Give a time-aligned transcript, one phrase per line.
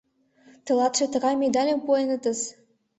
[0.65, 2.39] Тылатше тыгай медальым пуэнытыс.